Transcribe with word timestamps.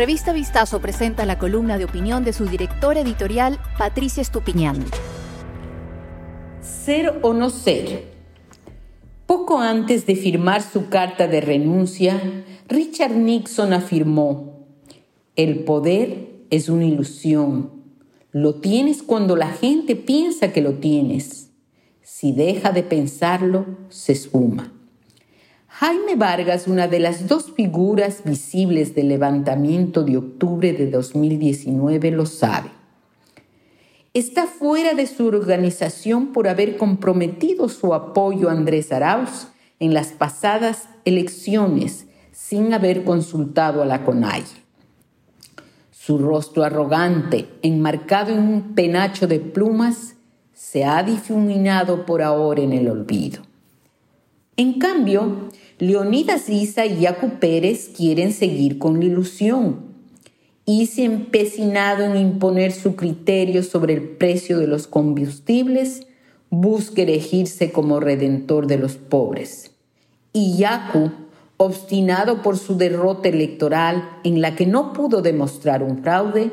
Revista 0.00 0.32
Vistazo 0.32 0.80
presenta 0.80 1.26
la 1.26 1.38
columna 1.38 1.76
de 1.76 1.84
opinión 1.84 2.24
de 2.24 2.32
su 2.32 2.46
directora 2.46 3.00
editorial, 3.00 3.60
Patricia 3.76 4.22
Estupiñán. 4.22 4.82
Ser 6.62 7.18
o 7.20 7.34
no 7.34 7.50
ser. 7.50 8.04
Poco 9.26 9.58
antes 9.58 10.06
de 10.06 10.16
firmar 10.16 10.62
su 10.62 10.88
carta 10.88 11.28
de 11.28 11.42
renuncia, 11.42 12.18
Richard 12.66 13.14
Nixon 13.14 13.74
afirmó, 13.74 14.64
el 15.36 15.64
poder 15.64 16.46
es 16.48 16.70
una 16.70 16.86
ilusión. 16.86 17.70
Lo 18.32 18.54
tienes 18.54 19.02
cuando 19.02 19.36
la 19.36 19.50
gente 19.50 19.96
piensa 19.96 20.50
que 20.50 20.62
lo 20.62 20.76
tienes. 20.76 21.50
Si 22.00 22.32
deja 22.32 22.72
de 22.72 22.84
pensarlo, 22.84 23.66
se 23.90 24.12
esfuma. 24.12 24.72
Jaime 25.72 26.16
Vargas, 26.16 26.66
una 26.66 26.88
de 26.88 26.98
las 26.98 27.28
dos 27.28 27.52
figuras 27.52 28.24
visibles 28.24 28.94
del 28.94 29.08
levantamiento 29.08 30.02
de 30.02 30.16
octubre 30.16 30.72
de 30.72 30.90
2019, 30.90 32.10
lo 32.10 32.26
sabe. 32.26 32.70
Está 34.12 34.46
fuera 34.46 34.94
de 34.94 35.06
su 35.06 35.26
organización 35.28 36.32
por 36.32 36.48
haber 36.48 36.76
comprometido 36.76 37.68
su 37.68 37.94
apoyo 37.94 38.48
a 38.48 38.52
Andrés 38.52 38.90
Arauz 38.90 39.46
en 39.78 39.94
las 39.94 40.08
pasadas 40.08 40.88
elecciones 41.04 42.06
sin 42.32 42.74
haber 42.74 43.04
consultado 43.04 43.80
a 43.80 43.86
la 43.86 44.04
CONAI. 44.04 44.42
Su 45.92 46.18
rostro 46.18 46.64
arrogante, 46.64 47.48
enmarcado 47.62 48.32
en 48.32 48.40
un 48.40 48.74
penacho 48.74 49.28
de 49.28 49.38
plumas, 49.38 50.16
se 50.52 50.84
ha 50.84 51.02
difuminado 51.04 52.04
por 52.04 52.22
ahora 52.22 52.60
en 52.60 52.72
el 52.72 52.88
olvido. 52.88 53.49
En 54.56 54.78
cambio, 54.78 55.48
Leonidas 55.78 56.48
Isa 56.50 56.84
y 56.84 57.00
Yacu 57.00 57.38
Pérez 57.38 57.90
quieren 57.96 58.32
seguir 58.32 58.78
con 58.78 59.00
la 59.00 59.06
ilusión. 59.06 59.90
se 60.66 61.04
empecinado 61.04 62.04
en 62.04 62.16
imponer 62.16 62.72
su 62.72 62.94
criterio 62.94 63.62
sobre 63.62 63.94
el 63.94 64.02
precio 64.02 64.58
de 64.58 64.66
los 64.66 64.86
combustibles, 64.86 66.06
busca 66.50 67.02
elegirse 67.02 67.72
como 67.72 68.00
redentor 68.00 68.66
de 68.66 68.78
los 68.78 68.96
pobres. 68.96 69.72
Y 70.32 70.58
Yacu, 70.58 71.10
obstinado 71.56 72.42
por 72.42 72.58
su 72.58 72.76
derrota 72.76 73.28
electoral 73.28 74.08
en 74.24 74.40
la 74.40 74.54
que 74.54 74.66
no 74.66 74.92
pudo 74.92 75.22
demostrar 75.22 75.82
un 75.82 76.02
fraude, 76.02 76.50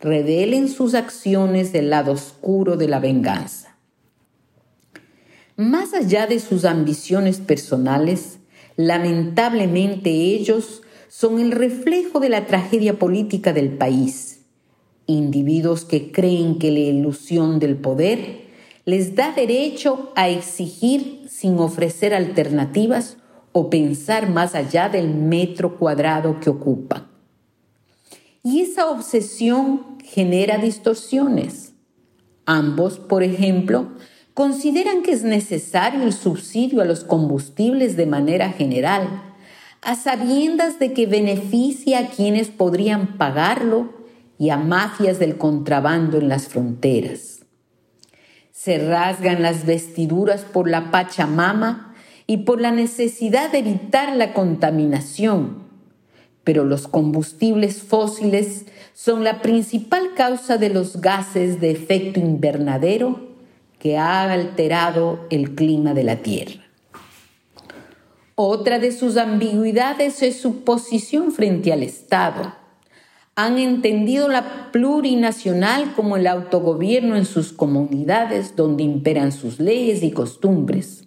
revela 0.00 0.56
en 0.56 0.68
sus 0.68 0.94
acciones 0.94 1.74
el 1.74 1.90
lado 1.90 2.12
oscuro 2.12 2.76
de 2.76 2.88
la 2.88 3.00
venganza. 3.00 3.73
Más 5.56 5.94
allá 5.94 6.26
de 6.26 6.40
sus 6.40 6.64
ambiciones 6.64 7.38
personales, 7.38 8.38
lamentablemente 8.76 10.10
ellos 10.10 10.82
son 11.08 11.38
el 11.38 11.52
reflejo 11.52 12.18
de 12.18 12.28
la 12.28 12.46
tragedia 12.46 12.98
política 12.98 13.52
del 13.52 13.70
país. 13.70 14.40
Individuos 15.06 15.84
que 15.84 16.10
creen 16.10 16.58
que 16.58 16.72
la 16.72 16.80
ilusión 16.80 17.60
del 17.60 17.76
poder 17.76 18.46
les 18.84 19.14
da 19.14 19.32
derecho 19.32 20.12
a 20.16 20.28
exigir 20.28 21.26
sin 21.28 21.58
ofrecer 21.60 22.14
alternativas 22.14 23.18
o 23.52 23.70
pensar 23.70 24.30
más 24.30 24.56
allá 24.56 24.88
del 24.88 25.14
metro 25.14 25.78
cuadrado 25.78 26.40
que 26.40 26.50
ocupan. 26.50 27.06
Y 28.42 28.60
esa 28.60 28.90
obsesión 28.90 29.98
genera 30.02 30.58
distorsiones. 30.58 31.74
Ambos, 32.44 32.98
por 32.98 33.22
ejemplo, 33.22 33.92
consideran 34.34 35.02
que 35.02 35.12
es 35.12 35.22
necesario 35.22 36.02
el 36.02 36.12
subsidio 36.12 36.82
a 36.82 36.84
los 36.84 37.04
combustibles 37.04 37.96
de 37.96 38.06
manera 38.06 38.50
general, 38.50 39.22
a 39.80 39.94
sabiendas 39.94 40.80
de 40.80 40.92
que 40.92 41.06
beneficia 41.06 42.00
a 42.00 42.08
quienes 42.08 42.48
podrían 42.48 43.16
pagarlo 43.16 43.92
y 44.36 44.50
a 44.50 44.56
mafias 44.56 45.20
del 45.20 45.38
contrabando 45.38 46.18
en 46.18 46.28
las 46.28 46.48
fronteras. 46.48 47.42
Se 48.50 48.78
rasgan 48.78 49.42
las 49.42 49.66
vestiduras 49.66 50.40
por 50.42 50.68
la 50.68 50.90
Pachamama 50.90 51.94
y 52.26 52.38
por 52.38 52.60
la 52.60 52.72
necesidad 52.72 53.52
de 53.52 53.58
evitar 53.58 54.16
la 54.16 54.32
contaminación, 54.32 55.62
pero 56.42 56.64
los 56.64 56.88
combustibles 56.88 57.82
fósiles 57.82 58.66
son 58.94 59.22
la 59.22 59.42
principal 59.42 60.14
causa 60.16 60.56
de 60.56 60.70
los 60.70 61.00
gases 61.00 61.60
de 61.60 61.70
efecto 61.70 62.18
invernadero 62.18 63.33
que 63.84 63.98
ha 63.98 64.32
alterado 64.32 65.26
el 65.28 65.54
clima 65.54 65.92
de 65.92 66.04
la 66.04 66.22
Tierra. 66.22 66.64
Otra 68.34 68.78
de 68.78 68.90
sus 68.92 69.18
ambigüedades 69.18 70.22
es 70.22 70.40
su 70.40 70.64
posición 70.64 71.32
frente 71.32 71.70
al 71.70 71.82
Estado. 71.82 72.54
Han 73.36 73.58
entendido 73.58 74.28
la 74.28 74.72
plurinacional 74.72 75.92
como 75.94 76.16
el 76.16 76.26
autogobierno 76.26 77.14
en 77.14 77.26
sus 77.26 77.52
comunidades 77.52 78.56
donde 78.56 78.84
imperan 78.84 79.32
sus 79.32 79.60
leyes 79.60 80.02
y 80.02 80.12
costumbres. 80.12 81.04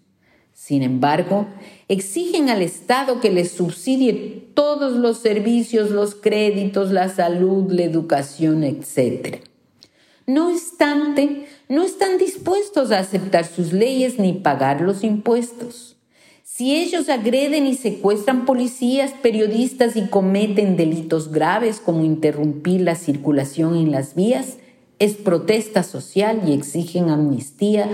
Sin 0.54 0.84
embargo, 0.84 1.48
exigen 1.88 2.52
al 2.52 2.62
Estado 2.62 3.20
que 3.20 3.32
les 3.32 3.54
subsidie 3.54 4.52
todos 4.54 4.94
los 4.94 5.18
servicios, 5.18 5.90
los 5.90 6.14
créditos, 6.14 6.92
la 6.92 7.10
salud, 7.10 7.72
la 7.72 7.82
educación, 7.82 8.64
etc. 8.64 9.38
No 10.28 10.50
obstante, 10.50 11.48
no 11.70 11.84
están 11.84 12.18
dispuestos 12.18 12.92
a 12.92 13.00
aceptar 13.00 13.46
sus 13.46 13.74
leyes 13.74 14.20
ni 14.20 14.34
pagar 14.34 14.82
los 14.82 15.04
impuestos. 15.04 15.98
Si 16.44 16.76
ellos 16.76 17.10
agreden 17.10 17.68
y 17.68 17.76
secuestran 17.76 18.46
policías, 18.46 19.12
periodistas 19.22 19.96
y 19.96 20.08
cometen 20.08 20.78
delitos 20.78 21.32
graves 21.32 21.80
como 21.80 22.04
interrumpir 22.04 22.82
la 22.82 22.96
circulación 22.96 23.76
en 23.76 23.92
las 23.92 24.16
vías, 24.16 24.58
es 24.98 25.16
protesta 25.16 25.84
social 25.84 26.42
y 26.48 26.54
exigen 26.54 27.10
amnistía 27.10 27.88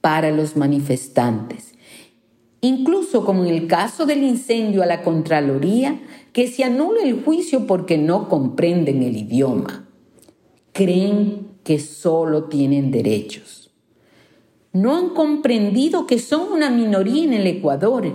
para 0.00 0.30
los 0.30 0.56
manifestantes. 0.56 1.74
Incluso 2.60 3.24
como 3.24 3.44
en 3.44 3.54
el 3.54 3.66
caso 3.66 4.06
del 4.06 4.22
incendio 4.22 4.82
a 4.82 4.86
la 4.86 5.02
Contraloría, 5.02 6.00
que 6.32 6.46
se 6.46 6.64
anula 6.64 7.02
el 7.02 7.22
juicio 7.22 7.66
porque 7.66 7.98
no 7.98 8.28
comprenden 8.28 9.02
el 9.02 9.16
idioma. 9.16 9.88
Creen 10.72 11.47
que 11.68 11.78
solo 11.78 12.44
tienen 12.44 12.90
derechos. 12.90 13.70
No 14.72 14.96
han 14.96 15.10
comprendido 15.10 16.06
que 16.06 16.18
son 16.18 16.50
una 16.50 16.70
minoría 16.70 17.24
en 17.24 17.34
el 17.34 17.46
Ecuador 17.46 18.10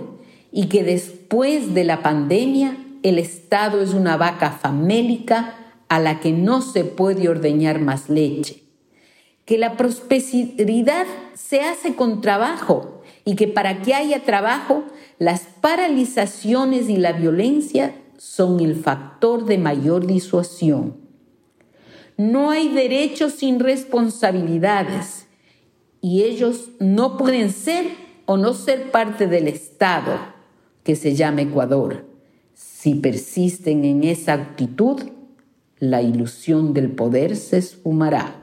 y 0.50 0.66
que 0.66 0.82
después 0.82 1.72
de 1.72 1.84
la 1.84 2.02
pandemia 2.02 2.76
el 3.04 3.16
Estado 3.16 3.80
es 3.80 3.94
una 3.94 4.16
vaca 4.16 4.50
famélica 4.50 5.54
a 5.88 6.00
la 6.00 6.18
que 6.18 6.32
no 6.32 6.62
se 6.62 6.82
puede 6.82 7.28
ordeñar 7.28 7.78
más 7.80 8.10
leche. 8.10 8.64
Que 9.44 9.56
la 9.56 9.76
prosperidad 9.76 11.06
se 11.34 11.60
hace 11.60 11.94
con 11.94 12.22
trabajo 12.22 13.02
y 13.24 13.36
que 13.36 13.46
para 13.46 13.82
que 13.82 13.94
haya 13.94 14.24
trabajo 14.24 14.82
las 15.20 15.42
paralizaciones 15.60 16.88
y 16.88 16.96
la 16.96 17.12
violencia 17.12 17.94
son 18.18 18.58
el 18.58 18.74
factor 18.74 19.44
de 19.44 19.58
mayor 19.58 20.08
disuasión. 20.08 21.03
No 22.16 22.50
hay 22.50 22.68
derechos 22.68 23.32
sin 23.32 23.58
responsabilidades 23.58 25.26
y 26.00 26.22
ellos 26.22 26.68
no 26.78 27.16
pueden 27.16 27.50
ser 27.50 27.86
o 28.26 28.36
no 28.36 28.54
ser 28.54 28.90
parte 28.90 29.26
del 29.26 29.48
Estado 29.48 30.18
que 30.84 30.96
se 30.96 31.14
llama 31.14 31.42
Ecuador. 31.42 32.06
Si 32.54 32.94
persisten 32.94 33.84
en 33.84 34.04
esa 34.04 34.34
actitud, 34.34 35.02
la 35.78 36.02
ilusión 36.02 36.72
del 36.72 36.92
poder 36.92 37.36
se 37.36 37.58
esfumará. 37.58 38.40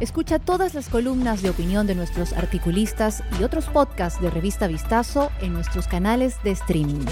Escucha 0.00 0.38
todas 0.38 0.74
las 0.74 0.88
columnas 0.88 1.42
de 1.42 1.50
opinión 1.50 1.86
de 1.86 1.94
nuestros 1.94 2.32
articulistas 2.32 3.22
y 3.38 3.44
otros 3.44 3.66
podcasts 3.66 4.20
de 4.20 4.30
Revista 4.30 4.66
Vistazo 4.66 5.30
en 5.40 5.52
nuestros 5.52 5.86
canales 5.86 6.36
de 6.42 6.50
streaming. 6.50 7.06